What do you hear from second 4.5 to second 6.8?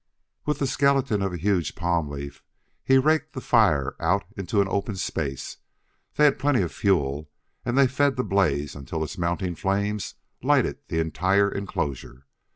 an open space; they had plenty of